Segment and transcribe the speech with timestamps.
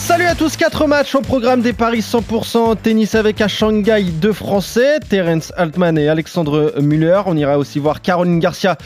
[0.00, 4.32] Salut à tous, 4 matchs au programme des paris 100% tennis avec à Shanghai deux
[4.32, 7.20] Français, Terence Altman et Alexandre Muller.
[7.26, 8.76] On ira aussi voir Caroline Garcia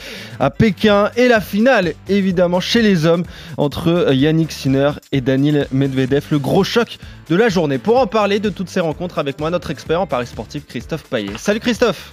[0.40, 3.22] à Pékin et la finale évidemment chez les hommes
[3.56, 6.26] entre Yannick Sinner et Daniel Medvedev.
[6.30, 6.98] Le gros choc
[7.30, 7.78] de la journée.
[7.78, 11.04] Pour en parler de toutes ces rencontres avec moi, notre expert en paris sportif Christophe
[11.04, 11.38] Paillet.
[11.38, 12.12] Salut Christophe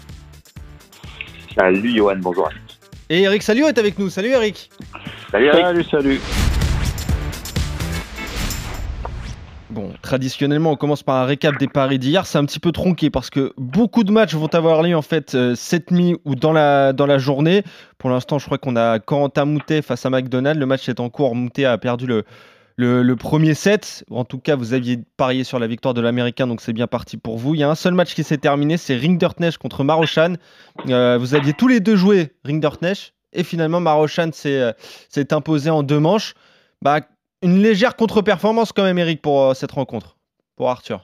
[1.58, 2.50] Salut Johan, bonjour.
[3.10, 4.10] Et Eric Salio est avec nous.
[4.10, 4.70] Salut Eric
[5.32, 5.66] Salut Eric.
[5.66, 6.22] Salut, salut.
[10.02, 12.26] Traditionnellement, on commence par un récap des paris d'hier.
[12.26, 15.36] C'est un petit peu tronqué parce que beaucoup de matchs vont avoir lieu en fait
[15.36, 17.64] euh, cette nuit ou dans la, dans la journée.
[17.98, 20.60] Pour l'instant, je crois qu'on a Corentin Moutet face à McDonald.
[20.60, 21.36] Le match est en cours.
[21.36, 22.24] Moutet a perdu le,
[22.78, 24.04] le, premier set.
[24.10, 27.18] En tout cas, vous aviez parié sur la victoire de l'Américain, donc c'est bien parti
[27.18, 27.56] pour vous.
[27.56, 30.36] Il y a un seul match qui s'est terminé, c'est Ringderknecht contre Marochan.
[30.88, 34.72] Euh, vous aviez tous les deux joué Ringderknecht et finalement Marochan s'est euh,
[35.10, 36.34] s'est imposé en deux manches.
[36.82, 37.02] Bah,
[37.42, 40.16] une légère contre-performance quand même, Eric, pour euh, cette rencontre,
[40.56, 41.04] pour Arthur.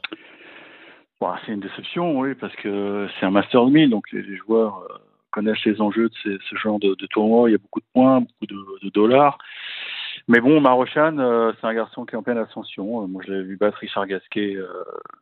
[1.20, 4.98] Bon, c'est une déception, oui, parce que c'est un Master 1000, donc les, joueurs euh,
[5.32, 7.50] connaissent les enjeux de ce genre de, tournoi.
[7.50, 9.38] Il y a beaucoup de points, beaucoup de, dollars.
[10.28, 13.08] Mais bon, Marochan, euh, c'est un garçon qui est en pleine ascension.
[13.08, 14.58] Moi, je l'avais vu battre Richard Gasquet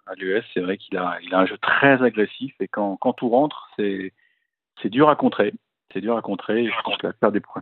[0.07, 0.43] à l'US.
[0.53, 4.11] C'est vrai qu'il a, il a un jeu très agressif et quand, tout rentre, c'est,
[4.85, 5.53] dur à contrer.
[5.93, 6.63] C'est dur à contrer.
[6.63, 7.61] Et je pense la perte des, la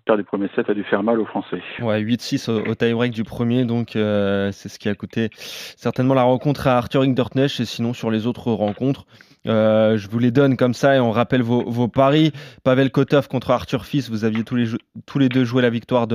[0.00, 1.62] perte des premiers sets a dû faire mal aux Français.
[1.80, 6.14] Ouais, 8-6 au, au tie-break du premier, donc euh, c'est ce qui a coûté certainement
[6.14, 7.60] la rencontre à Arthur Ringderknecht.
[7.60, 9.06] Et sinon, sur les autres rencontres,
[9.46, 12.32] euh, je vous les donne comme ça et on rappelle vos, paris.
[12.62, 14.66] Pavel Kotov contre Arthur Fils, vous aviez tous les,
[15.06, 16.06] tous les deux joué la victoire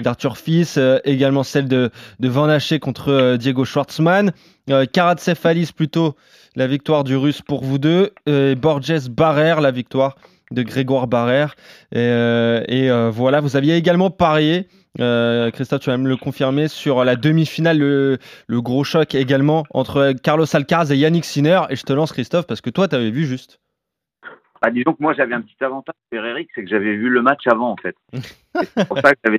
[0.00, 4.32] d'Arthur Fils, euh, également celle de, de Van Haché contre euh, Diego Schwartzmann.
[4.92, 6.16] Karatsev Alice plutôt
[6.56, 8.10] la victoire du russe pour vous deux.
[8.26, 10.16] Et Borges Barrère, la victoire
[10.50, 11.54] de Grégoire Barrère.
[11.92, 14.68] Et, euh, et, euh, voilà, vous aviez également parié,
[15.00, 19.64] euh, Christophe, tu vas me le confirmer, sur la demi-finale, le, le gros choc également
[19.70, 21.62] entre Carlos Alcaraz et Yannick Sinner.
[21.70, 23.60] Et je te lance, Christophe, parce que toi, tu avais vu juste.
[24.62, 27.46] Bah, disons que moi j'avais un petit avantage Eric, c'est que j'avais vu le match
[27.46, 27.94] avant en fait.
[28.54, 29.38] c'est pour ça que j'avais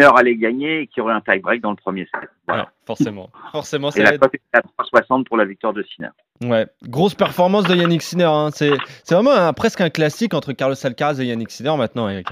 [0.00, 2.28] heure à aller gagner et qu'il y aurait un tie-break dans le premier set.
[2.48, 2.62] Voilà.
[2.64, 3.30] Ouais, forcément.
[3.52, 4.20] Forcément, Et ça la aide.
[4.20, 6.08] cote était à 3,60 pour la victoire de Sinner.
[6.44, 8.24] Ouais, grosse performance de Yannick Sinner.
[8.24, 8.48] hein.
[8.52, 8.72] C'est
[9.04, 12.26] c'est vraiment un- presque un classique entre Carlos Alcaraz et Yannick Sinner maintenant, Eric.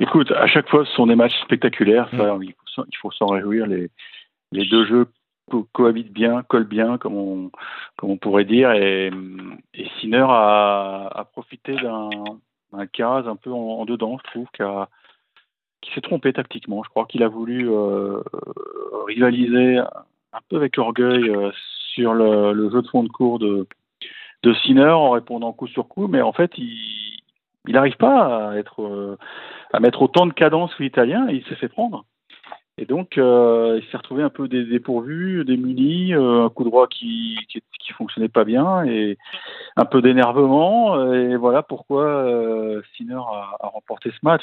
[0.00, 2.08] Écoute, à chaque fois, ce sont des matchs spectaculaires.
[2.12, 2.18] Mm.
[2.18, 2.36] Ça,
[2.88, 3.66] il faut s'en- réjouir.
[3.66, 3.88] Les,
[4.50, 5.06] les deux jeux
[5.50, 7.50] co- cohabitent bien, collent bien, comme on,
[7.96, 8.72] comme on pourrait dire.
[8.72, 9.12] Et,
[9.74, 12.10] et Sinner a, a profité d'un
[12.72, 14.88] d'un Caraz un peu en, en dedans, je trouve, qui, a-
[15.84, 16.82] qui s'est trompé tactiquement.
[16.82, 18.20] Je crois qu'il a voulu euh,
[19.06, 21.50] rivaliser un peu avec orgueil euh,
[21.92, 23.66] sur le, jeu de fond de cours de,
[24.42, 26.08] de Sinner en répondant coup sur coup.
[26.08, 27.20] Mais en fait, il
[27.68, 29.16] n'arrive pas euh,
[29.72, 32.04] à mettre autant de cadence que l'Italien il s'est fait prendre.
[32.76, 37.38] Et donc, euh, il s'est retrouvé un peu dé- dépourvu, démuni, un coup droit qui,
[37.46, 39.16] qui fonctionnait pas bien et
[39.76, 41.12] un peu d'énervement.
[41.12, 42.26] Et voilà pourquoi
[42.96, 44.42] Sinner a remporté ce match.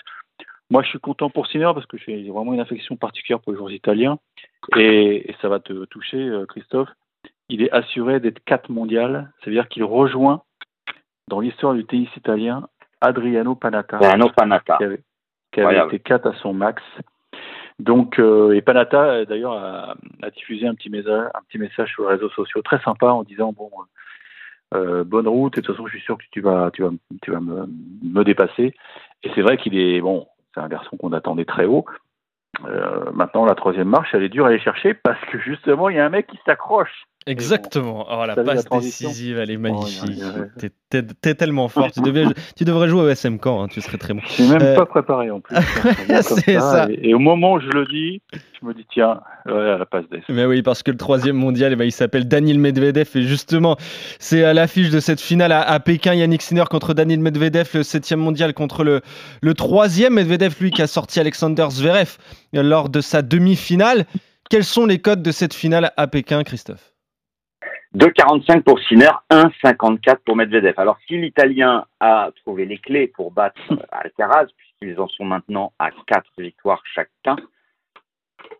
[0.71, 3.57] Moi, je suis content pour Sinner parce que j'ai vraiment une affection particulière pour les
[3.57, 4.17] joueurs italiens
[4.77, 6.89] et, et ça va te toucher, euh, Christophe.
[7.49, 10.43] Il est assuré d'être 4 mondial, c'est-à-dire qu'il rejoint
[11.27, 12.67] dans l'histoire du tennis italien
[13.01, 14.77] Adriano Panatta autre Panata.
[14.77, 15.01] qui avait,
[15.51, 15.95] qui avait Incroyable.
[15.95, 16.81] été 4 à son max.
[17.79, 21.91] Donc, euh, et Panata, euh, d'ailleurs, a, a diffusé un petit, message, un petit message
[21.91, 23.69] sur les réseaux sociaux très sympa en disant Bon,
[24.73, 26.91] euh, bonne route, et de toute façon, je suis sûr que tu vas, tu vas,
[27.21, 27.65] tu vas me,
[28.03, 28.73] me dépasser.
[29.23, 31.85] Et c'est vrai qu'il est, bon, c'est un garçon qu'on attendait très haut.
[32.65, 35.95] Euh, maintenant, la troisième marche, elle est dure à aller chercher parce que justement, il
[35.95, 37.05] y a un mec qui s'accroche.
[37.27, 38.07] Exactement.
[38.11, 40.19] Oh, la passe décisive, elle est magnifique.
[40.19, 40.69] ouais, ouais.
[41.21, 41.89] T'es- tellement fort.
[41.91, 42.25] tu, devais-
[42.57, 44.21] tu devrais jouer au SM Camp, hein, tu serais très bon.
[44.25, 45.55] Je suis même Euh, pas préparé en plus.
[46.27, 46.87] Comme c'est ça.
[46.89, 50.23] Et, et au moment où je le dis, je me dis tiens, la passe d'ess.
[50.29, 53.07] Mais oui, parce que le troisième mondial, eh ben, il s'appelle Daniel Medvedev.
[53.15, 53.77] Et justement,
[54.19, 56.13] c'est à l'affiche de cette finale à, à Pékin.
[56.13, 59.01] Yannick Sinner contre Daniel Medvedev, le septième mondial contre le,
[59.41, 60.15] le troisième.
[60.15, 62.17] Medvedev, lui, qui a sorti Alexander Zverev
[62.55, 64.05] euh, lors de sa demi-finale.
[64.49, 66.90] Quels sont les codes de cette finale à Pékin, Christophe?
[67.95, 70.73] 2,45 pour Sinner, 1,54 pour Medvedev.
[70.77, 73.61] Alors si l'Italien a trouvé les clés pour battre
[73.91, 77.35] Alcaraz, puisqu'ils en sont maintenant à 4 victoires chacun,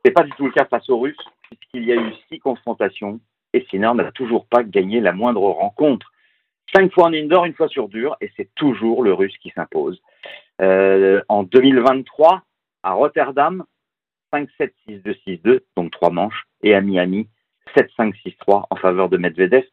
[0.03, 1.15] c'est pas du tout le cas face aux Russes,
[1.49, 3.21] puisqu'il y a eu 6 confrontations
[3.53, 6.11] et Sinner n'a toujours pas gagné la moindre rencontre.
[6.75, 10.01] 5 fois en indoor, une fois sur dur, et c'est toujours le Russe qui s'impose.
[10.61, 12.43] Euh, en 2023,
[12.83, 13.63] à Rotterdam,
[14.33, 17.27] 5-7, 6-2, 6-2, donc trois manches, et à Miami,
[17.75, 18.13] 7-5,
[18.47, 19.63] 6-3 en faveur de Medvedev,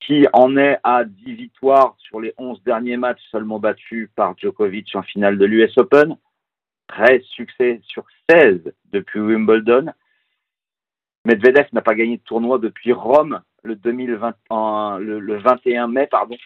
[0.00, 4.94] qui en est à 10 victoires sur les 11 derniers matchs, seulement battus par Djokovic
[4.94, 6.16] en finale de l'US Open.
[6.88, 9.92] 13 succès sur 16 depuis Wimbledon.
[11.24, 16.06] Medvedev n'a pas gagné de tournoi depuis Rome le, 2020, en- le, le 21 mai.
[16.08, 16.36] Pardon.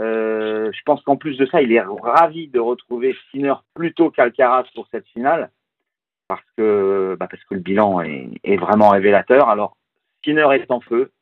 [0.00, 4.64] Euh, je pense qu'en plus de ça, il est ravi de retrouver Sinner plutôt qu'Alcaraz
[4.74, 5.50] pour cette finale
[6.26, 9.48] parce que, bah, parce que le bilan est, est vraiment révélateur.
[9.48, 9.76] Alors,
[10.24, 11.12] Sinner est en feu,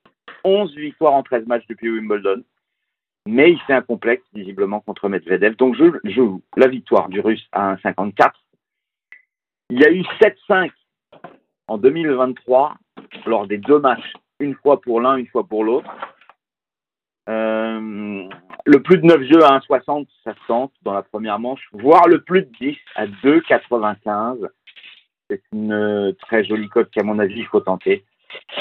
[0.44, 2.42] 11 victoires en 13 matchs depuis Wimbledon,
[3.26, 5.56] mais il fait un complexe visiblement contre Medvedev.
[5.56, 8.30] Donc, je, joue la victoire du Russe à 1,54.
[9.70, 10.70] Il y a eu 7-5
[11.68, 12.74] en 2023
[13.26, 15.90] lors des deux matchs, une fois pour l'un, une fois pour l'autre.
[17.28, 18.28] Euh,
[18.66, 22.20] le plus de 9 jeux à 1,60, ça tente dans la première manche, voire le
[22.22, 24.48] plus de 10 à 2,95.
[25.30, 28.04] C'est une euh, très jolie cote qu'à mon avis, il faut tenter.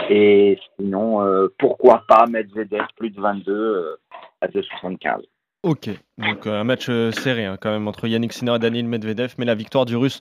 [0.10, 3.96] Et sinon, euh, pourquoi pas Medvedev plus de 22 euh,
[4.42, 5.22] à 2,75.
[5.64, 9.36] Ok, donc euh, un match serré hein, quand même entre Yannick Sinner et Daniel Medvedev,
[9.38, 10.20] mais la victoire du Russe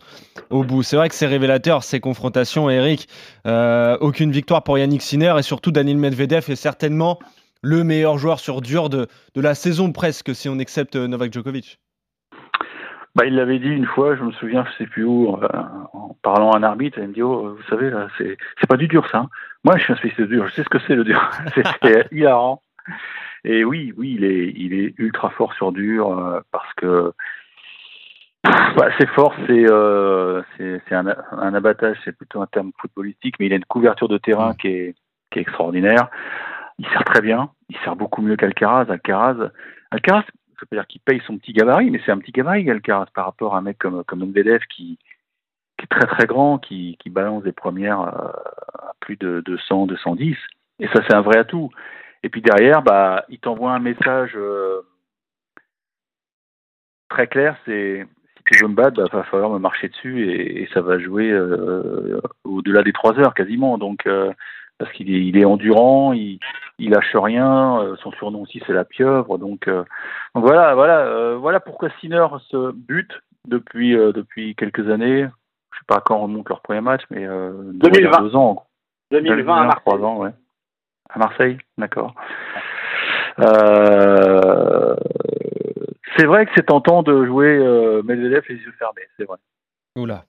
[0.51, 0.83] au bout.
[0.83, 3.09] C'est vrai que c'est révélateur ces confrontations, Eric.
[3.47, 7.19] Aucune victoire pour Yannick Sinner et surtout Daniel Medvedev est certainement
[7.63, 11.79] le meilleur joueur sur dur de, de la saison presque, si on accepte Novak Djokovic.
[13.17, 15.49] Bah, il l'avait dit une fois, je me souviens, je sais plus où, euh,
[15.93, 18.77] en parlant à un arbitre, il me dit, oh, vous savez, là, c'est, c'est pas
[18.77, 19.19] du dur, ça.
[19.19, 19.29] hein.
[19.65, 21.29] Moi, je suis un spécialiste de dur, je sais ce que c'est le dur.
[21.55, 22.63] c'est, c'est hilarant.
[23.45, 27.13] Et oui, oui, il est, il est ultra fort sur dur, euh, parce que,
[28.45, 33.35] bah, c'est fort, c'est, euh, c'est, c'est un, un abattage, c'est plutôt un terme footballistique,
[33.41, 34.95] mais il a une couverture de terrain qui est,
[35.33, 36.09] qui est extraordinaire.
[36.79, 38.87] Il sert très bien, il sert beaucoup mieux qu'Alcaraz.
[38.89, 39.51] Alcaraz,
[39.91, 40.23] Alcaraz,
[40.61, 43.25] je peux dire qu'il paye son petit gabarit, mais c'est un petit gabarit Alcaraz par
[43.25, 44.99] rapport à un mec comme, comme Medvedev qui,
[45.79, 48.29] qui est très très grand, qui, qui balance des premières euh,
[48.79, 50.37] à plus de 200, 210.
[50.81, 51.71] Et ça, c'est un vrai atout.
[52.23, 54.83] Et puis derrière, bah, il t'envoie un message euh,
[57.09, 60.69] très clair, c'est si tu veux me battre, bah, va falloir me marcher dessus et,
[60.75, 63.79] ça va jouer euh, au-delà des trois heures quasiment.
[63.79, 64.07] Donc
[64.79, 66.39] parce qu'il est, il est endurant, il,
[66.81, 67.81] il lâche rien.
[67.83, 69.39] euh, son surnom aussi c'est la pieuvre.
[69.39, 69.85] Donc, euh,
[70.35, 73.13] donc voilà, voilà, euh, voilà pourquoi Sinner se bute
[73.47, 75.23] depuis euh, depuis quelques années.
[75.73, 78.29] Je sais pas quand remonte leur premier match, mais euh, doit y avoir 2020.
[78.29, 78.67] deux ans.
[79.13, 79.81] 2020 à Marseille.
[79.85, 80.31] trois ans, ouais.
[81.11, 82.15] À Marseille, d'accord.
[83.41, 84.95] Euh,
[86.17, 89.39] c'est vrai que c'est tentant de jouer euh, Medvedev les yeux fermés, c'est vrai.
[89.97, 90.25] Oula.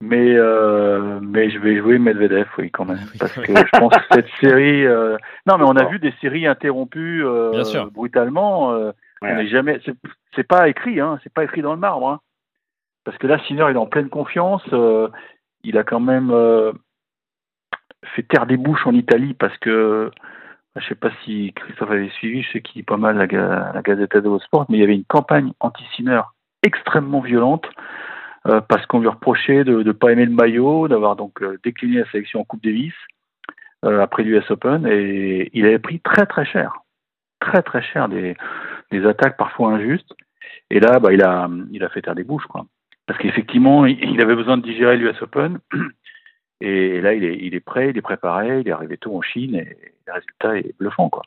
[0.00, 3.92] Mais euh, mais je vais jouer Medvedev, oui, quand même, Oui, parce que je pense
[3.96, 4.86] que cette série.
[4.86, 5.16] euh,
[5.46, 7.90] Non, mais on a vu des séries interrompues euh, Bien sûr.
[7.90, 8.72] brutalement.
[8.72, 9.32] euh, Ouais.
[9.32, 9.80] on n'est jamais.
[10.36, 11.18] C'est pas écrit, hein.
[11.24, 12.20] C'est pas écrit dans le marbre, hein.
[13.04, 14.62] Parce que là, Sinner, il est en pleine confiance.
[14.72, 15.08] euh,
[15.64, 16.70] il a quand même euh,
[18.14, 20.12] fait taire des bouches en Italie parce que
[20.76, 23.82] je sais pas si Christophe avait suivi, je sais qu'il lit pas mal la, la
[23.82, 26.20] Gazette dello Sport, mais il y avait une campagne anti-Sinner
[26.62, 27.68] extrêmement violente
[28.46, 31.98] euh, parce qu'on lui reprochait de ne pas aimer le maillot, d'avoir donc euh, décliné
[31.98, 32.94] la sélection en Coupe Davis
[33.84, 36.80] euh, après l'US Open et il avait pris très très cher,
[37.40, 38.36] très très cher des,
[38.90, 40.14] des attaques parfois injustes.
[40.70, 42.66] Et là, bah, il a il a fait taire des bouches quoi,
[43.06, 45.58] parce qu'effectivement il, il avait besoin de digérer l'US Open.
[46.60, 49.22] Et là, il est, il est prêt, il est préparé, il est arrivé tôt en
[49.22, 51.22] Chine et le résultat est bluffant, quoi.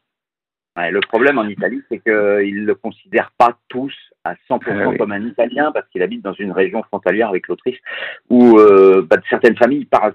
[0.78, 4.88] Ouais, le problème en Italie, c'est qu'ils ne le considèrent pas tous à 100% Ah
[4.90, 4.98] oui.
[4.98, 7.80] comme un Italien parce qu'il habite dans une région frontalière avec l'Autriche
[8.30, 10.14] où euh, bah, certaines familles parlent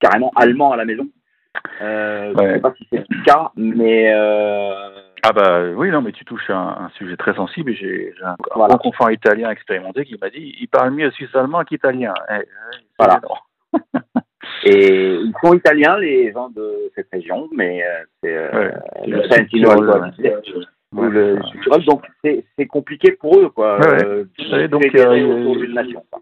[0.00, 1.08] carrément allemand à la maison.
[1.82, 4.72] Euh, Je ne sais pas si c'est le cas, mais euh,
[5.24, 7.72] Ah bah oui, non, mais tu touches un, un sujet très sensible.
[7.74, 8.76] J'ai un, Voilà.
[8.78, 12.14] confrère italien expérimenté qui m'a dit il parle mieux suisse-allemand qu'italien.
[12.30, 12.44] Eh, eh,
[12.98, 13.20] Voilà.
[14.64, 18.74] et ils sont italiens les gens de cette région, mais euh, c'est euh, Ouais.
[19.06, 19.18] le
[20.94, 23.78] ou Ouais, le donc c'est compliqué pour eux quoi.
[23.78, 24.04] Ouais, ouais.
[24.06, 26.02] euh, Vous savez, donc, euh, autour d'une nation.
[26.10, 26.20] quoi.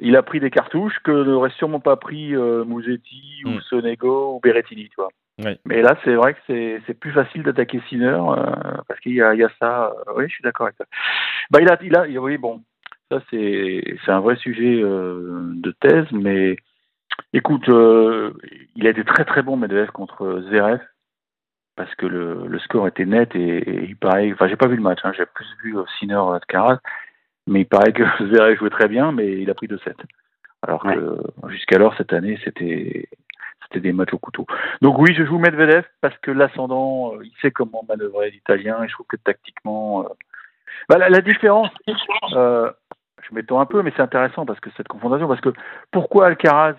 [0.00, 3.48] Il a pris des cartouches que n'aurait sûrement pas pris euh, Musetti Mm.
[3.56, 5.08] ou Sonego ou Berrettini, tu vois.
[5.42, 5.58] Ouais.
[5.64, 8.36] Mais là, c'est vrai que c'est c'est plus facile d'attaquer Sinner euh,
[8.86, 9.86] parce qu'il y a, il y a ça.
[9.86, 10.84] euh, oui, je suis d'accord avec ça.
[11.50, 12.60] Bah, il a, il a, oui, bon,
[13.10, 16.56] ça c'est c'est un vrai sujet euh, de thèse, mais
[17.32, 18.32] écoute, euh,
[18.76, 20.80] il a été très très bon Medvedev contre Zverev
[21.76, 24.76] parce que le, le score était net et, et il paraît, enfin j'ai pas vu
[24.76, 26.78] le match, hein, j'ai plus vu euh, Sinner euh, Alcaraz,
[27.46, 29.94] mais il paraît que Zverev jouait très bien, mais il a pris 2-7.
[30.66, 31.18] Alors que
[31.48, 33.08] jusqu'alors cette année c'était
[33.64, 34.46] c'était des matchs au couteau.
[34.82, 38.94] Donc oui, je joue Medvedev parce que l'ascendant, il sait comment manœuvrer l'Italien et je
[38.94, 40.08] trouve que tactiquement, euh,
[40.88, 41.70] bah, la, la différence,
[42.34, 42.70] euh,
[43.28, 45.52] je m'étends un peu, mais c'est intéressant parce que cette confrontation, parce que
[45.90, 46.76] pourquoi Alcaraz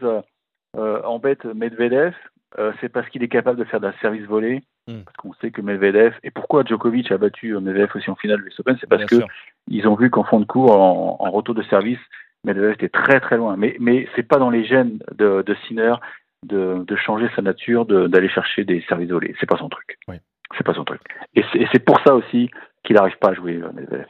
[0.77, 2.13] euh, embête Medvedev
[2.59, 5.01] euh, C'est parce qu'il est capable de faire d'un service volé, Hmm.
[5.03, 8.43] parce qu'on sait que Medvedev, et pourquoi Djokovic a battu Medvedev aussi en finale de
[8.43, 9.27] l'US Open, c'est parce Bien que sûr.
[9.67, 11.97] ils ont vu qu'en fond de cours, en, en retour de service,
[12.43, 13.57] Medvedev était très très loin.
[13.57, 15.95] Mais, mais c'est pas dans les gènes de, de Sinner
[16.45, 19.33] de, de changer sa nature, de- d'aller chercher des services volés.
[19.39, 19.97] C'est pas son truc.
[20.07, 20.17] Oui.
[20.55, 21.01] C'est pas son truc.
[21.33, 22.51] Et c'est et c'est pour ça aussi
[22.83, 24.05] qu'il n'arrive pas à jouer euh, Medvedev.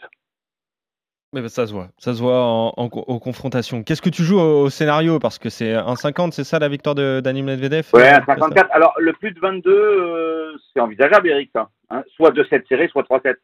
[1.36, 3.84] Mais bah, ça se voit, ça se voit en, en aux confrontations.
[3.84, 5.20] Qu'est-ce que tu joues au, au scénario?
[5.20, 7.88] Parce que c'est 1,50, c'est ça la victoire de Dani Medvedev?
[7.94, 8.70] Ouais, Euh, un 54.
[8.72, 11.52] Alors, le plus de 22, euh, c'est envisageable, Eric.
[11.90, 12.04] hein?
[12.16, 13.36] soit 2-7 serrés, soit 3-7.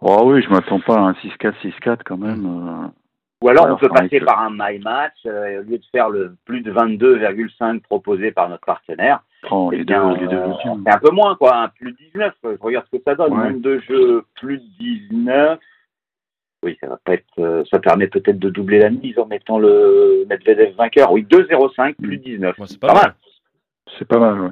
[0.00, 2.46] Oh oui, je m'attends pas à un 6-4, 6-4 quand même.
[2.46, 2.88] euh.
[3.40, 6.34] Ou alors, on peut passer par un my match, euh, au lieu de faire le
[6.44, 9.20] plus de 22,5 proposé par notre partenaire.
[9.52, 10.52] Oh, eh les bien, deux, les deux euh,
[10.84, 11.56] c'est un peu moins, quoi.
[11.56, 12.32] Un plus de 19.
[12.42, 13.32] Je regarde ce que ça donne.
[13.32, 13.50] Ouais.
[13.50, 15.60] Nombre de jeux, plus de 19.
[16.68, 17.24] Oui, ça va pas être.
[17.38, 21.10] euh, ça permet peut-être de doubler la mise en mettant le Medvedev vainqueur.
[21.12, 22.20] Oui, 2,05 plus Mm.
[22.20, 22.58] 19.
[22.58, 23.02] Ouais, c'est pas Pas mal.
[23.04, 23.14] mal.
[23.98, 24.50] C'est pas mal, ouais.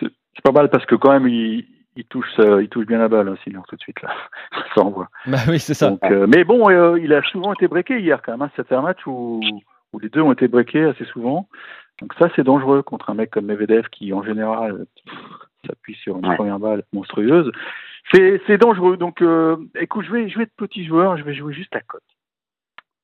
[0.00, 1.64] C'est pas mal parce que quand même, il,
[1.96, 4.10] il touche, euh, il touche bien la balle, hein, Sinner, tout de suite, là.
[4.74, 5.08] Ça envoie.
[5.26, 5.90] Bah oui, c'est ça.
[5.90, 8.42] Donc, euh, mais bon, euh, il a souvent été breaké hier quand même.
[8.42, 8.50] Hein.
[8.56, 9.40] C'était un match où,
[9.92, 11.48] où les deux ont été breakés assez souvent.
[12.00, 14.84] Donc ça, c'est dangereux contre un mec comme Medvedev qui, en général,
[15.66, 16.36] s'appuie sur une Ouais.
[16.36, 17.50] première balle monstrueuse.
[18.12, 18.96] C'est c'est dangereux.
[18.96, 21.16] Donc, euh, écoute, je vais jouer de petit joueur.
[21.16, 22.02] Je vais jouer juste la cote.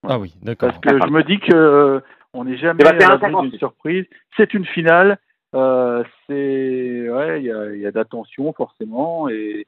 [0.09, 0.71] Ah oui, d'accord.
[0.71, 2.00] Parce que je me dis que euh,
[2.32, 3.50] on n'est jamais C'est à battu à l'abri 1,56.
[3.50, 4.04] d'une surprise.
[4.37, 5.18] C'est une finale.
[5.54, 9.66] Euh, c'est ouais, il y a, il y a d'attention forcément et,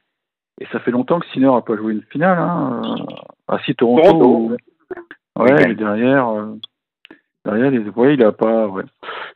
[0.59, 2.39] et ça fait longtemps que Sinner n'a pas joué une finale.
[2.39, 2.81] Hein.
[2.83, 3.05] Euh,
[3.47, 4.01] Ah si Toronto.
[4.03, 4.57] Toronto.
[5.37, 5.65] Ouais, Week-end.
[5.67, 6.55] mais derrière, euh,
[7.45, 8.67] derrière les, ouais, il a pas.
[8.67, 8.83] Ouais.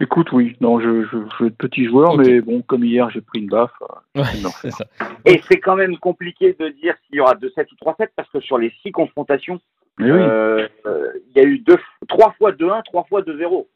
[0.02, 2.26] Écoute, oui, non, je, je, je veux de petits joueurs, Ok.
[2.26, 3.72] mais bon, comme hier, j'ai pris une baffe.
[3.82, 4.50] euh, Ouais, non.
[4.62, 4.86] c'est ça.
[5.26, 8.40] Et c'est quand même compliqué de dire s'il y aura 2-7 ou 3-7 parce que
[8.40, 9.60] sur les six confrontations,
[9.98, 10.20] Mais oui.
[10.20, 13.68] euh, euh, il y a eu deux, trois fois 2-1, trois fois 2-0.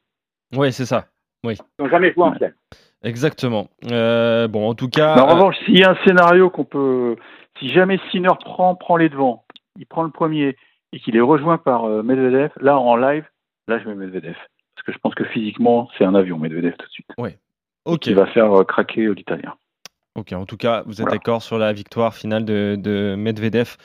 [0.55, 1.05] Ouais, c'est ça.
[1.45, 2.55] Ils n'ont jamais joué en finale.
[3.03, 3.67] Exactement.
[3.91, 5.15] Euh, bon, en tout cas.
[5.15, 7.17] Mais en euh, revanche, s'il y a un scénario qu'on peut,
[7.59, 9.43] si jamais Sinner prend, prend les devants,
[9.77, 10.55] il prend le premier
[10.93, 13.25] et qu'il est rejoint par euh, Medvedev, là en live,
[13.67, 14.35] là je mets Medvedev.
[14.75, 17.07] Parce que je pense que physiquement, c'est un avion, Medvedev tout de suite.
[17.85, 17.99] ok.
[17.99, 19.53] Qui va faire euh, craquer euh, l'Italien.
[20.15, 21.13] Ok, en tout cas, vous êtes Voilà.
[21.17, 23.77] d'accord sur la victoire finale de, de Medvedev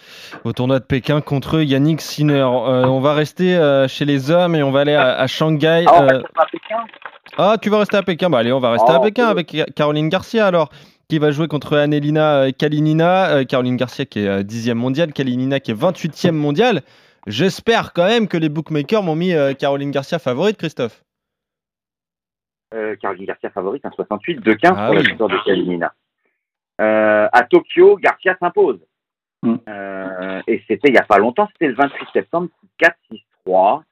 [0.44, 2.34] au tournoi de Pékin contre Yannick Sinner.
[2.42, 5.84] Euh, on va rester euh, chez les hommes et on va aller à, à Shanghai.
[5.86, 6.76] Ah, on Euh, à Pékin?
[7.38, 9.30] Ah, tu vas rester à Pékin Bah allez, on va rester Oh, à Pékin euh.
[9.30, 10.68] avec Caroline Garcia alors,
[11.08, 13.44] qui va jouer contre Annelina Kalinina.
[13.46, 16.82] Caroline Garcia qui est euh, 10e mondiale, Kalinina qui est 28e mondiale.
[17.28, 21.02] J'espère quand même que les bookmakers m'ont mis euh, Caroline Garcia favorite, Christophe.
[22.74, 25.06] euh, Caroline Garcia favorite, un 68, 2-15 Ah pour la oui.
[25.08, 25.92] victoire de Kalinina.
[26.80, 28.80] Euh, à Tokyo, Garcia s'impose.
[29.42, 29.56] Mm.
[29.68, 32.48] Euh, et c'était il n'y a pas longtemps, c'était le 28 septembre,
[33.46, 33.82] 4-6-3.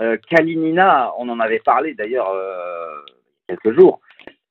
[0.00, 3.00] Euh, Kalinina, on en avait parlé d'ailleurs euh,
[3.48, 4.00] il y a quelques jours,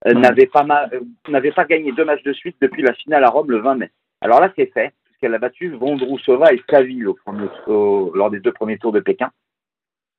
[0.08, 0.20] euh, Mm.
[0.20, 3.50] n'avait pas, ma- euh, pas gagné deux matchs de suite depuis la finale à Rome
[3.50, 3.92] le 20 mai.
[4.22, 4.94] Alors là, c'est fait,
[5.24, 7.08] puisqu'elle a battu Vondrousova et Saville
[7.66, 9.32] lors des deux premiers tours de Pékin.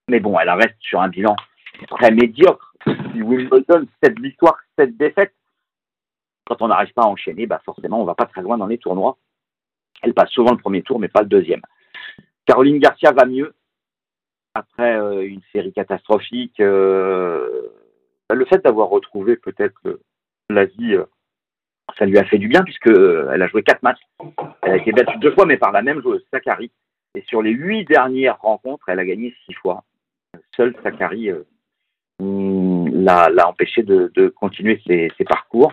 [0.08, 1.36] Mais bon, elle reste sur un bilan
[1.88, 2.74] très médiocre.
[2.86, 5.34] Si Wimbledon, 7 victoires, 7 défaites,
[6.46, 8.78] quand on n'arrive pas à enchaîner, bah forcément, on va pas très loin dans les
[8.78, 9.18] tournois.
[10.02, 11.62] Elle passe souvent le premier tour, mais pas le deuxième.
[12.46, 13.54] Caroline Garcia va mieux.
[14.54, 17.68] Après euh, une série catastrophique, euh,
[18.30, 20.00] le fait d'avoir retrouvé peut-être
[20.48, 21.04] l'Asie, euh,
[21.98, 24.00] ça lui a fait du bien puisque euh, elle a joué quatre matchs.
[24.62, 26.70] Elle a été battue deux fois, mais par la même joueuse, Sakari.
[27.14, 29.84] Et sur les huit dernières rencontres, elle a gagné six fois.
[30.56, 31.44] Seule Sakari euh,
[32.20, 35.72] mm, l'a empêché de, continuer ses, parcours.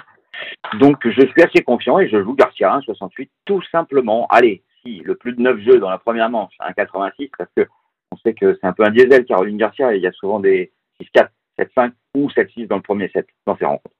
[0.79, 4.27] Donc je suis assez confiant et je joue Garcia 1,68 tout simplement.
[4.27, 7.67] Allez, si le plus de 9 jeux dans la première manche, 1,86 parce que
[8.11, 10.39] on sait que c'est un peu un diesel Caroline Garcia et il y a souvent
[10.39, 13.95] des 6-4, 7-5 ou 7-6 dans le premier set dans ces rencontres.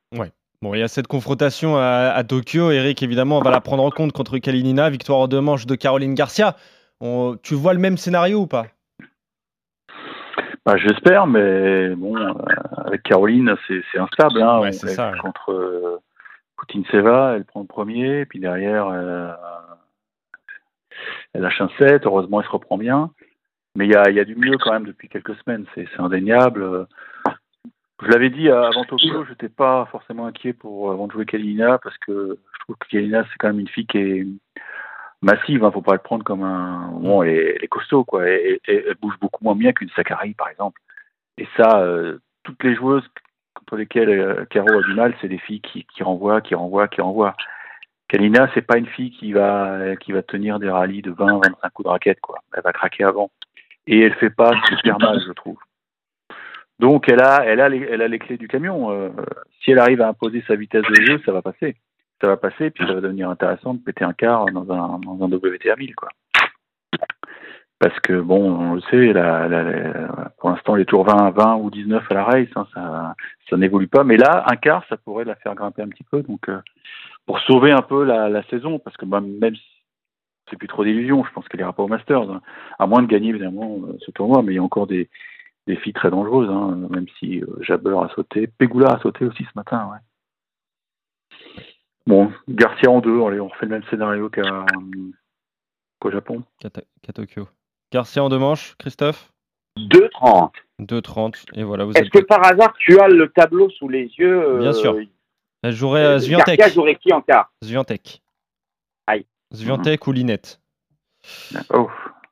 [0.62, 2.70] Bon, il y a cette confrontation à, à Tokyo.
[2.70, 4.92] Eric, évidemment, on va la prendre en compte contre Kalinina.
[4.92, 6.56] Victoire en deux manches de Caroline Garcia.
[7.00, 8.68] On- tu vois le même scénario ou pas?
[10.64, 12.32] Bah, J'espère, mais bon, euh,
[12.86, 14.40] avec Caroline, c'est instable.
[14.40, 14.60] Hein.
[14.60, 15.18] Ouais, On- ça, ouais.
[15.18, 15.98] Contre euh,
[16.58, 19.32] Poutintseva, elle prend le premier, puis derrière, euh,
[21.34, 22.06] elle lâche un set.
[22.06, 23.10] Heureusement, elle se reprend bien.
[23.76, 25.88] Mais il y a, il y a du mieux quand même depuis quelques semaines, c'est
[25.98, 26.86] indéniable.
[28.02, 31.26] Je l'avais dit euh, avant Tokyo, je n'étais pas forcément inquiet pour avant de jouer
[31.26, 34.26] Kalina parce que je trouve que Kalina c'est quand même une fille qui est
[35.22, 39.14] massive, hein, faut pas le prendre comme un bon, elle est, costaud quoi, elle bouge
[39.22, 40.82] beaucoup moins bien qu'une Sakari par exemple.
[41.38, 43.08] Et ça, euh, toutes les joueuses
[43.54, 46.88] contre lesquelles euh, Caro a du mal, c'est des filles qui, qui renvoient, qui renvoient,
[46.88, 47.36] qui renvoient.
[48.08, 51.70] Kalina, c'est pas une fille qui va qui va tenir des rallyes de 20, 25
[51.70, 52.40] coups de raquette, quoi.
[52.56, 53.32] Elle va craquer avant.
[53.86, 55.58] Et elle fait pas super mal, je trouve.
[56.82, 58.92] Donc elle a, elle a, les, elle a les clés du camion.
[58.92, 59.10] Euh,
[59.64, 61.76] si elle arrive à imposer sa vitesse de jeu, ça va passer.
[62.20, 65.24] Ça va passer, puis ça va devenir intéressant de péter un quart dans un, dans
[65.24, 66.10] un WTA 1000, quoi.
[67.80, 71.70] Parce que bon, on le sait, la, la, pour l'instant les tours 20, 20 ou
[71.70, 73.16] 19 à la race, hein, ça,
[73.50, 74.04] ça n'évolue pas.
[74.04, 76.22] Mais là, un quart, ça pourrait la faire grimper un petit peu.
[76.24, 76.60] Donc euh,
[77.28, 79.64] pour sauver un peu la, la saison, parce que bah, même si
[80.50, 82.42] c'est plus trop d'illusions, je pense qu'elle ira pas au Masters, hein.
[82.78, 84.42] à moins de gagner évidemment euh, ce tournoi.
[84.44, 85.10] Mais il y a encore des,
[85.68, 89.44] des filles très dangereuses, hein, même si euh, Jabber a sauté, Pegula a sauté aussi
[89.44, 89.90] ce matin.
[89.92, 90.00] Ouais.
[92.08, 94.66] Bon, Garcia en deux, allez, on refait le même scénario qu'à
[96.00, 96.44] qu'au Japon.
[96.60, 97.48] Qu'à Tokyo.
[97.92, 99.32] Garcia en deux manches, Christophe?
[99.78, 100.52] 2,30.
[100.80, 101.46] 2,30.
[101.54, 102.12] Et voilà, vous Est-ce êtes.
[102.12, 104.98] que par hasard tu as le tableau sous les yeux euh, Bien sûr.
[105.64, 106.74] Elle jouerait à Garcia Zviantek.
[106.74, 107.52] jouerait qui en quart?
[107.64, 108.22] Zviantek.
[109.08, 109.26] Aïe.
[109.54, 110.60] Zviantek ou Linette?
[111.72, 111.88] Oh,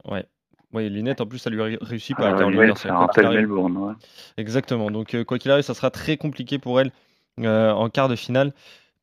[0.05, 0.25] Ouais.
[0.73, 2.45] Oui, Linette, en plus, ça lui ré- réussit ah, pas.
[2.45, 3.39] ouais, ça rappelle arrive.
[3.39, 3.77] Melbourne.
[3.77, 3.93] Ouais.
[4.37, 4.91] Exactement.
[4.91, 6.91] Donc, euh, quoi qu'il arrive, ça sera très compliqué pour elle
[7.39, 8.53] euh, en quart de finale.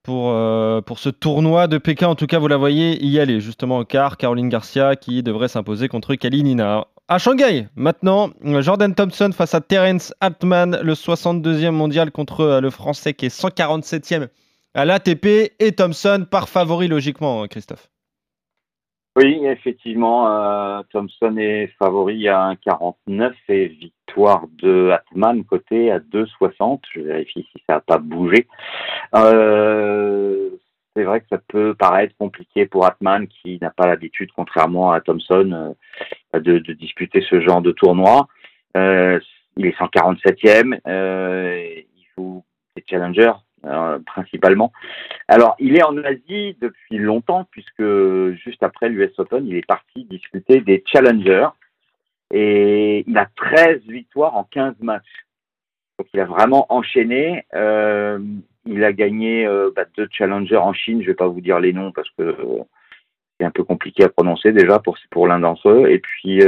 [0.04, 3.40] Pour, euh, pour ce tournoi de Pékin, en tout cas, vous la voyez y aller.
[3.40, 6.87] Justement, en quart, Caroline Garcia qui devrait s'imposer contre Kalinina.
[7.08, 13.14] À Shanghai, maintenant, Jordan Thompson face à Terence Altman, le 62e mondial contre le Français
[13.14, 14.28] qui est 147e
[14.75, 15.52] à l'ATP.
[15.58, 17.90] Et Thompson par favori, logiquement, hein, Christophe.
[19.16, 26.80] Oui, effectivement, euh, Thompson est favori à 1,49 et victoire de Atman côté à 2,60.
[26.92, 28.46] Je vérifie si ça n'a pas bougé.
[29.14, 30.50] Euh,
[30.94, 35.00] c'est vrai que ça peut paraître compliqué pour Atman qui n'a pas l'habitude, contrairement à
[35.00, 35.75] Thompson,
[36.35, 38.28] euh, de, de disputer ce genre de tournoi.
[38.76, 39.18] Euh,
[39.56, 41.64] il est 147e, euh,
[41.96, 42.44] il joue
[42.76, 43.32] des challengers
[43.66, 44.73] euh, principalement.
[45.28, 47.82] Alors, il est en Asie depuis longtemps, puisque
[48.44, 51.49] juste après l'US Open, il est parti discuter des challengers.
[52.32, 55.26] Et il a 13 victoires en 15 matchs.
[55.99, 57.44] Donc, il a vraiment enchaîné.
[57.54, 58.18] Euh,
[58.66, 61.02] il a gagné euh, bah, deux challengers en Chine.
[61.02, 62.37] Je vais pas vous dire les noms parce que
[63.38, 65.90] c'est un peu compliqué à prononcer déjà pour, pour l'un d'entre eux.
[65.90, 66.40] Et puis,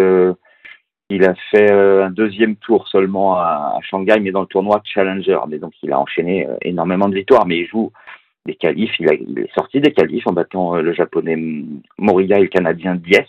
[1.11, 5.39] il a fait euh, un deuxième tour seulement à, Shanghai, mais dans le tournoi Challenger.
[5.49, 7.47] Mais donc, il a enchaîné euh, énormément de victoires.
[7.47, 7.93] Mais il joue
[8.47, 8.93] des qualifs.
[8.99, 11.37] Il est sorti des qualifs en battant euh, le japonais
[11.97, 13.27] Moriya et le canadien Diez.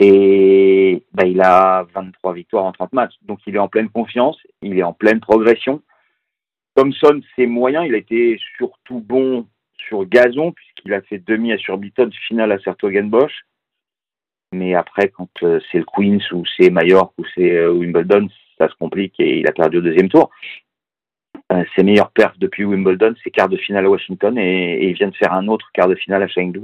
[0.00, 3.14] Et bah, il a 23 victoires en 30 matchs.
[3.22, 4.38] Donc, il est en pleine confiance.
[4.62, 5.82] Il est en pleine progression.
[6.74, 7.84] Thompson, c'est moyen.
[7.84, 9.46] Il a été surtout bon
[9.76, 13.44] sur gazon, puisqu'il a fait demi à Surbiton, finale à Sertogenbosch.
[14.52, 18.68] Mais après, quand euh, c'est le Queens ou c'est Mallorca ou c'est euh, Wimbledon, ça
[18.68, 20.30] se complique et il a perdu au deuxième tour.
[21.52, 25.08] Euh, ses meilleures perfs depuis Wimbledon, c'est quart de finale à Washington et, il vient
[25.08, 26.62] de faire un autre quart de finale à Chengdu.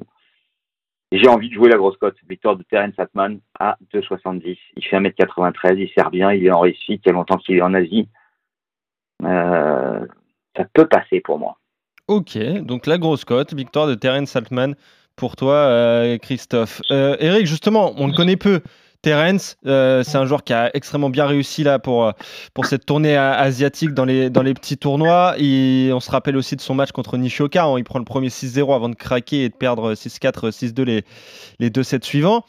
[1.12, 2.16] J'ai envie de jouer la grosse cote.
[2.28, 4.58] Victoire de Terence Atman à 2,70.
[4.76, 7.56] Il fait 1m93, il sert bien, il est en réussite, il y a longtemps qu'il
[7.56, 8.08] est en Asie.
[9.22, 10.06] Euh,
[10.56, 11.56] ça peut passer pour moi.
[12.08, 14.74] Ok, donc la grosse cote, victoire de Terence Altman
[15.16, 16.82] pour toi, euh, Christophe.
[16.90, 18.60] Euh, Eric, justement, on le connaît peu.
[19.02, 22.10] Terence, euh, c'est un joueur qui a extrêmement bien réussi là pour,
[22.54, 25.34] pour cette tournée asiatique dans les, dans les petits tournois.
[25.36, 27.64] Et on se rappelle aussi de son match contre Nishioka.
[27.64, 27.74] hein.
[27.76, 31.04] il prend le premier 6-0 avant de craquer et de perdre 6-4, 6-2 les,
[31.58, 32.44] les deux sets suivants.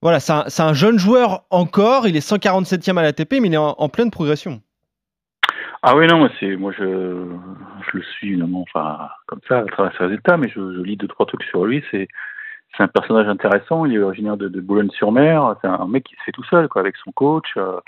[0.00, 2.08] Voilà, c'est un, jeune joueur encore.
[2.08, 4.62] Il est 147e à l'ATP, mais il est en, en pleine progression.
[5.84, 9.64] Ah oui, non, moi, c'est, moi je, je le suis évidemment, enfin, comme ça, à
[9.64, 11.84] travers ses résultats, mais je, je lis deux, trois trucs sur lui.
[11.90, 12.06] C'est,
[12.76, 13.84] c'est un personnage intéressant.
[13.84, 15.56] Il est originaire de, de Boulogne-sur-Mer.
[15.60, 17.80] C'est un mec qui se fait tout seul, quoi, avec son coach, euh,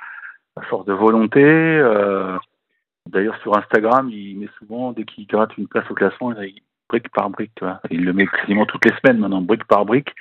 [0.57, 1.43] à force de volonté.
[1.43, 2.37] euh,
[3.09, 7.09] d'ailleurs, sur Instagram, il met souvent, dès qu'il gratte une place au classement, il brique
[7.11, 7.81] par brique, tu vois.
[7.91, 10.13] Il le met quasiment toutes les semaines maintenant, brique par brique.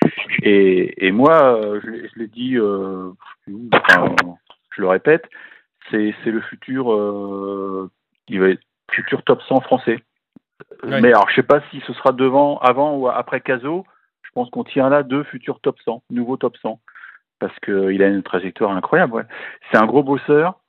[0.43, 3.09] Et, et moi, euh, je, je l'ai dit, euh,
[3.47, 5.27] je le répète,
[5.89, 7.89] c'est, c'est le futur, euh,
[8.27, 9.99] il va être futur top 100 français.
[10.83, 11.01] Ouais.
[11.01, 13.85] Mais alors, je sais pas si ce sera devant, avant ou après Caso.
[14.21, 16.79] Je pense qu'on tient là deux futurs top 100, nouveaux top 100,
[17.39, 19.13] parce qu'il a une trajectoire incroyable.
[19.13, 19.25] Ouais.
[19.71, 20.59] C'est un gros bosseur,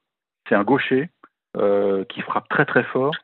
[0.48, 1.08] c'est un gaucher
[1.56, 3.14] euh, qui frappe très très fort.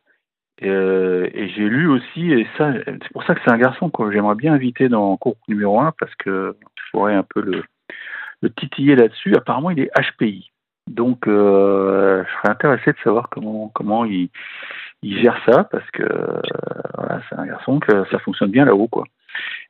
[0.62, 3.90] Et, euh, et j'ai lu aussi, et ça, c'est pour ça que c'est un garçon
[3.90, 7.62] que j'aimerais bien inviter dans cours numéro 1, parce que je pourrais un peu le,
[8.40, 9.36] le titiller là-dessus.
[9.36, 10.52] Apparemment, il est HPI.
[10.90, 14.28] Donc, euh, je serais intéressé de savoir comment, comment il,
[15.02, 16.02] gère ça, parce que
[16.98, 19.04] voilà, c'est un garçon que ça fonctionne bien là-haut, quoi.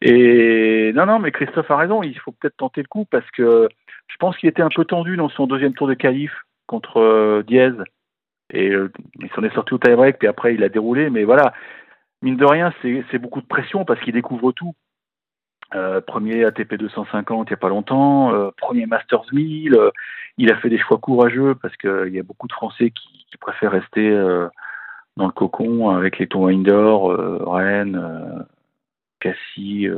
[0.01, 3.69] Et non, non, mais Christophe a raison, il faut peut-être tenter le coup, parce que
[4.09, 6.33] je pense qu'il était un peu tendu dans son deuxième tour de qualif
[6.67, 7.75] contre euh, Diaz.
[8.53, 11.53] Et euh, il s'en est sorti au tie-break, puis après il a déroulé, mais voilà.
[12.23, 14.75] mine de rien, c'est beaucoup de pression parce qu'il découvre tout.
[15.75, 19.75] Euh, premier ATP 250 il n'y a pas longtemps, euh, premier Masters 1000.
[19.75, 19.91] Euh,
[20.37, 23.37] il a fait des choix courageux parce qu'il y a beaucoup de Français qui, qui
[23.37, 24.11] préfèrent rester
[25.17, 27.15] dans le cocon avec les tours indoor,
[27.47, 28.47] Rennes,
[29.21, 29.89] Cassis,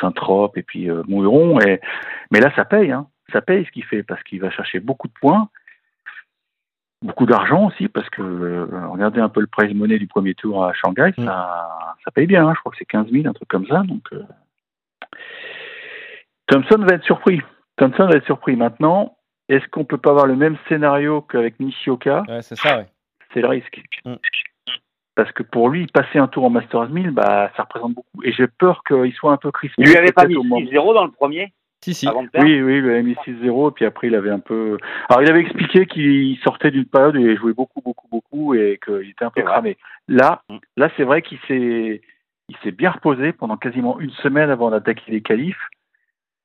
[0.00, 1.58] Saint-Trope et puis Mouilleron.
[1.60, 1.80] Et,
[2.30, 2.92] mais là, ça paye.
[2.92, 3.06] Hein.
[3.32, 5.48] Ça paye ce qu'il fait parce qu'il va chercher beaucoup de points
[7.02, 10.72] beaucoup d'argent aussi parce que regardez un peu le prize money du premier tour à
[10.72, 11.24] Shanghai, mm.
[11.24, 12.52] ça, ça paye bien, hein.
[12.54, 13.82] je crois que c'est 15 000, un truc comme ça.
[13.82, 14.10] Donc
[16.46, 17.40] Thompson va être surpris.
[17.76, 18.56] Thompson va être surpris.
[18.56, 19.16] Maintenant,
[19.48, 22.24] est-ce qu'on peut pas avoir le même scénario qu'avec Nishioka?
[22.28, 22.84] Ouais, C'est ça, oui.
[23.32, 23.82] C'est le risque.
[24.04, 24.14] Mm.
[25.16, 28.22] Parce que pour lui, passer un tour en Masters 1000, bah, ça représente beaucoup.
[28.24, 29.82] Et j'ai peur qu'il soit un peu crispé.
[29.82, 31.52] Il lui avait pas mis 6-0 dans le premier
[32.34, 34.78] oui, oui, il avait mis 6-0, et puis après, il avait un peu.
[35.08, 38.78] Alors, il avait expliqué qu'il sortait d'une période où il jouait beaucoup, beaucoup, beaucoup, et
[38.84, 39.76] qu'il était un peu cramé.
[40.08, 40.56] Là, mm.
[40.76, 42.00] là c'est vrai qu'il s'est,
[42.48, 45.68] il s'est bien reposé pendant quasiment une semaine avant d'attaquer les qualifs.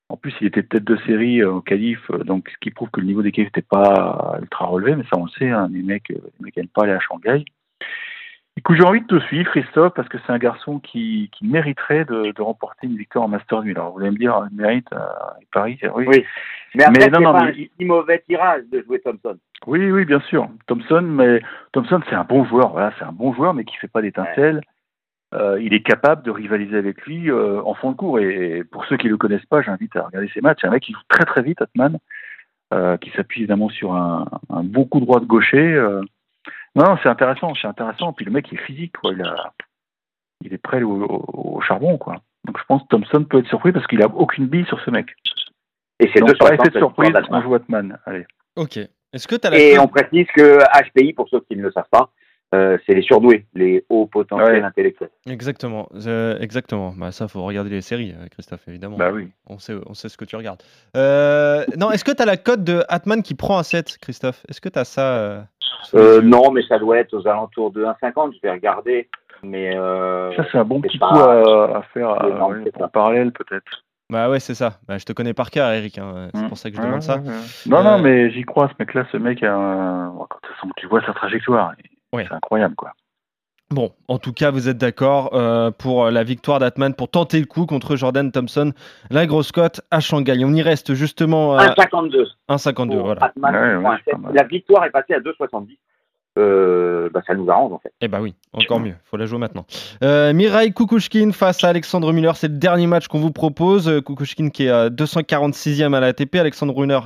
[0.08, 2.90] En plus, il était tête de série euh, au qualif, euh, donc ce qui prouve
[2.90, 5.68] que le niveau des qualifs n'était pas ultra relevé, mais ça, on le sait, hein,
[5.70, 7.44] les mecs, euh, les mecs n'aiment pas aller à Shanghai.
[8.56, 12.04] Écoute, j'ai envie de te suivre, Christophe, parce que c'est un garçon qui, qui mériterait
[12.04, 13.78] de, de, remporter une victoire en Master 1000.
[13.78, 14.98] Alors, vous allez me dire, il mérite euh,
[15.52, 16.04] Paris, oui.
[16.08, 16.24] oui.
[16.74, 19.38] Mais après, c'est pas un si mauvais tirage de jouer Thompson.
[19.66, 20.48] Oui, oui, bien sûr.
[20.66, 21.40] Thompson, mais
[21.72, 22.72] Thompson, c'est un bon joueur.
[22.72, 24.60] Voilà, c'est un bon joueur, mais qui fait pas d'étincelles.
[25.32, 28.18] Euh, il est capable de rivaliser avec lui euh, en fond de cours.
[28.18, 30.58] Et, pour ceux qui le connaissent pas, j'invite à regarder ses matchs.
[30.60, 31.98] C'est un mec qui joue très très vite, Atman,
[32.74, 35.72] euh, qui s'appuie évidemment sur un, un bon coup droit de gaucher.
[35.74, 36.02] Euh,
[36.74, 38.12] non, c'est intéressant, c'est intéressant.
[38.12, 39.12] Puis le mec il est physique, quoi.
[39.12, 39.52] Il, a,
[40.44, 42.16] il est prêt au, charbon, quoi.
[42.44, 44.90] Donc je pense que Thompson peut être surpris parce qu'il a aucune bille sur ce
[44.90, 45.14] mec.
[46.00, 47.98] Et c'est deux cette surprise, on joue Atman.
[48.06, 48.26] Allez.
[48.56, 48.78] Ok.
[49.12, 51.88] Est-ce que as la Et on précise que HPI, pour ceux qui ne le savent
[51.90, 52.10] pas,
[52.52, 55.10] euh, c'est les surdoués, les hauts potentiels intellectuels.
[55.28, 56.92] Exactement, euh, exactement.
[56.96, 58.96] Bah, ça, faut regarder les séries, euh, Christophe, évidemment.
[58.96, 59.28] Bah oui.
[59.46, 60.60] On sait, on sait ce que tu regardes.
[60.94, 64.44] non, est-ce que tu as la cote de Atman qui prend un 7, Christophe?
[64.48, 65.46] Est-ce que tu as ça
[65.94, 68.34] Non, mais ça doit être aux alentours de 1,50.
[68.34, 69.08] Je vais regarder.
[69.44, 69.72] Mais
[70.36, 73.84] ça, c'est un bon petit coup à, faire en parallèle, peut-être.
[74.10, 74.72] Bah ouais, c'est ça.
[74.88, 75.96] Bah, je te connais par cœur, Eric.
[75.98, 76.30] Hein.
[76.34, 76.48] C'est mmh.
[76.48, 77.18] pour ça que je demande ça.
[77.66, 79.06] Non, non, mais j'y crois, ce mec-là.
[79.12, 81.74] Ce mec, a quand tu vois sa trajectoire,
[82.12, 82.92] c'est incroyable, quoi.
[83.72, 87.46] Bon, en tout cas, vous êtes d'accord euh, pour la victoire d'Atman, pour tenter le
[87.46, 88.72] coup contre Jordan Thompson,
[89.10, 90.42] la grosse cote à Shanghai.
[90.44, 92.26] On y reste justement à 1,52.
[92.48, 93.32] 1,52, voilà.
[94.32, 95.78] la victoire est passée à 2,70.
[96.38, 97.92] Euh, bah, ça nous arrange en fait.
[98.00, 99.66] Eh bah oui, encore mieux, faut la jouer maintenant.
[100.04, 103.88] Euh, Mirai Kukushkin face à Alexandre Muller, c'est le dernier match qu'on vous propose.
[103.88, 107.00] Euh, Kukushkin qui est à 246e à la ATP, Alexandre Brunner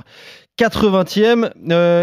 [0.58, 1.46] 80e.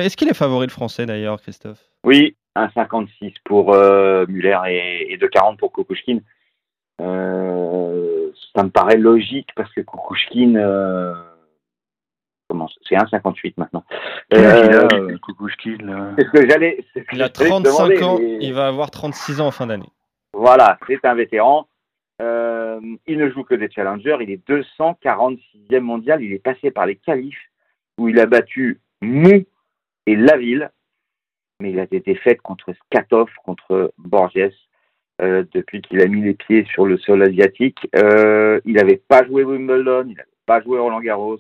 [0.02, 1.80] Est-ce qu'il est favori le français d'ailleurs, Christophe?
[2.04, 6.20] Oui, 1,56 pour euh, Muller et, et 2,40 pour Kukushkin.
[7.02, 11.14] Euh, ça me paraît logique parce que Kukushkin, euh,
[12.88, 13.84] c'est 1,58 maintenant.
[14.34, 16.86] Euh, a, Kukushkin C'est ce que j'allais.
[17.14, 19.90] Il a 35 ans, il va avoir 36 ans en fin d'année.
[20.34, 21.68] Voilà, c'est un vétéran.
[22.20, 24.18] il ne joue que des challengers.
[24.22, 26.22] Il est 246e mondial.
[26.22, 27.50] Il est passé par les qualifs
[27.98, 29.46] où il a battu Mou
[30.06, 30.70] et Laville
[31.62, 34.52] mais il a été fait contre Skatov, contre Borges,
[35.22, 37.88] euh, depuis qu'il a mis les pieds sur le sol asiatique.
[37.96, 41.40] Euh, il n'avait pas joué Wimbledon, il n'avait pas joué Roland Garros,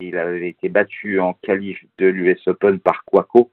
[0.00, 3.50] il avait été battu en qualif de l'US Open par Quaco,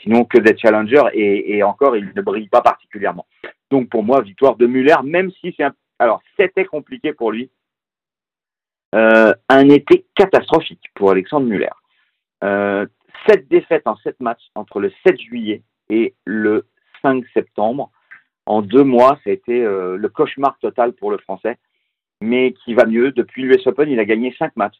[0.00, 3.26] sinon que des challengers, et, encore, il ne brille pas particulièrement.
[3.70, 5.74] Donc pour moi, victoire de Muller, même si c'est un...
[5.98, 7.50] Alors, c'était compliqué pour lui.
[8.94, 11.70] Euh, un été catastrophique pour Alexandre Muller.
[13.26, 16.66] 7 défaites en 7 matchs entre le 7 juillet et le
[17.02, 17.90] 5 septembre.
[18.46, 21.58] En deux mois, ça a été euh, le cauchemar total pour le Français,
[22.22, 23.12] mais qui va mieux.
[23.12, 24.78] Depuis l'US Open, il a gagné 5 matchs.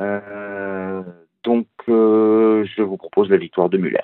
[0.00, 1.02] Euh,
[1.44, 4.00] donc, euh, je vous propose la victoire de Muller,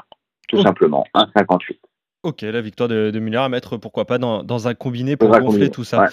[0.49, 1.79] tout simplement, 1,58.
[2.23, 5.85] Ok, la victoire de, Muller à mettre, pourquoi pas, dans, un combiné pour gonfler tout
[5.85, 6.07] ça.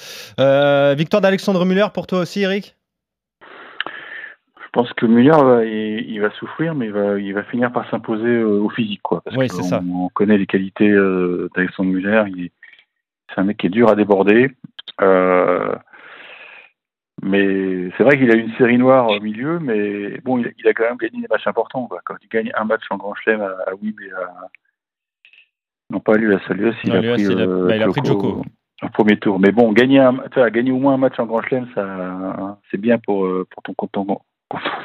[0.96, 2.76] victoire d'Alexandre Muller pour toi aussi, Eric?
[4.72, 8.60] Pense que Muller il, va souffrir, mais il va, il va finir par s'imposer euh,
[8.60, 9.22] au physique, quoi.
[9.36, 9.82] oui, c'est ça.
[9.82, 12.24] On connaît les qualités euh, d'Alexandre Muller.
[13.30, 14.52] C'est un mec qui est dur à déborder.
[15.02, 15.76] Euh,
[17.22, 20.84] mais c'est vrai qu'il a une série noire au milieu, mais bon, il, a quand
[20.84, 21.88] même gagné des matchs importants.
[21.88, 22.02] Quoi.
[22.04, 24.48] Quand il gagne un match en Grand Chelem à, à Wim et à.
[25.92, 28.44] Non, pas lui, à Salius, il, a pris, bah, il a pris Joko.
[28.82, 29.40] En premier tour.
[29.40, 30.16] Mais bon, gagner, un,
[30.50, 33.92] gagner au moins un match en Grand Chelem, ça, c'est bien pour, pour ton compte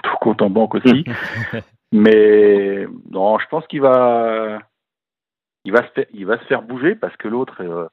[0.03, 1.05] tout compte en banque aussi.
[1.93, 4.59] Mais non, je pense qu'il va,
[5.65, 7.89] il va, se faire, il va se faire bouger parce que l'autre, euh,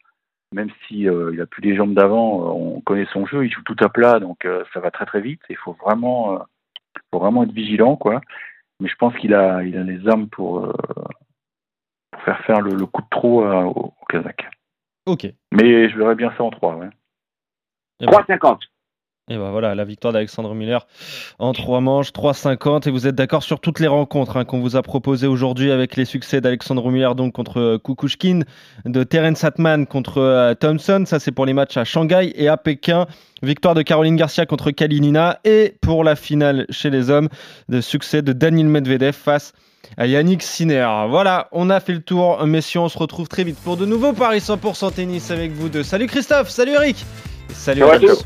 [0.54, 3.52] même si euh, il a plus les jambes d'avant, euh, on connaît son jeu, il
[3.52, 5.42] joue tout à plat, donc euh, ça va très très vite.
[5.50, 6.40] Il faut vraiment, euh,
[7.12, 8.22] faut vraiment être vigilant, quoi.
[8.80, 10.74] Mais je pense qu'il a, il a les armes pour, euh,
[12.12, 14.50] pour faire faire le, le coup de trop à- au, au Kazakh.
[15.06, 15.28] Ok.
[15.52, 16.90] Mais je verrais bien ça en 3, ouais.
[18.00, 18.60] Et ben, 3,50.
[19.30, 20.80] Et ben voilà, la victoire d'Alexandre Muller
[21.40, 22.90] en 3 manches, 3,50.
[22.90, 25.96] Et vous êtes d'accord sur toutes les rencontres hein, qu'on vous a proposées aujourd'hui avec
[25.96, 28.42] les succès d'Alexandre Muller donc contre euh, Kukushkin,
[28.84, 31.06] de Terence Atman contre euh, Thompson.
[31.06, 33.08] Ça, c'est pour les matchs à Shanghai et à Pékin.
[33.42, 35.40] Victoire de Caroline Garcia contre Kalinina.
[35.46, 37.30] Et pour la finale chez les hommes,
[37.70, 39.54] de succès de Daniel Medvedev face
[39.96, 40.88] à Yannick Sinner.
[41.08, 42.82] Voilà, on a fait le tour, messieurs.
[42.82, 45.84] On se retrouve très vite pour de nouveaux paris 100% tennis avec vous deux.
[45.84, 47.06] Salut Christophe, salut Eric.
[47.54, 48.26] Salut à tous.